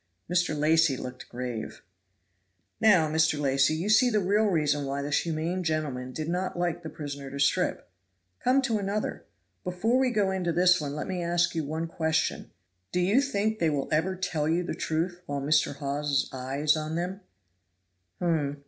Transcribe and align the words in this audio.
Mr. 0.27 0.57
Lacy 0.57 0.97
looked 0.97 1.29
grave. 1.29 1.83
"Now, 2.79 3.07
Mr. 3.07 3.39
Lacy, 3.39 3.75
you 3.75 3.87
see 3.87 4.09
the 4.09 4.19
real 4.19 4.45
reason 4.47 4.87
why 4.87 5.03
this 5.03 5.19
humane 5.19 5.63
gentleman 5.63 6.11
did 6.11 6.27
not 6.27 6.57
like 6.57 6.81
the 6.81 6.89
prisoner 6.89 7.29
to 7.29 7.39
strip. 7.39 7.87
Come 8.43 8.63
to 8.63 8.79
another. 8.79 9.25
Before 9.63 9.99
we 9.99 10.09
go 10.09 10.31
in 10.31 10.43
to 10.45 10.51
this 10.51 10.81
one 10.81 10.95
let 10.95 11.05
me 11.07 11.21
ask 11.21 11.53
you 11.53 11.63
one 11.65 11.85
question: 11.85 12.49
Do 12.91 12.99
you 12.99 13.21
think 13.21 13.59
they 13.59 13.69
will 13.69 13.89
ever 13.91 14.15
tell 14.15 14.49
you 14.49 14.63
the 14.63 14.73
truth 14.73 15.21
while 15.27 15.39
Mr. 15.39 15.75
Hawes's 15.75 16.29
eye 16.33 16.61
is 16.63 16.75
on 16.75 16.95
them?" 16.95 17.21
"Hum! 18.17 18.57